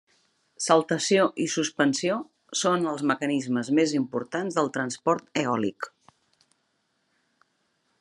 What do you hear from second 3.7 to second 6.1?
més importants del transport eòlic.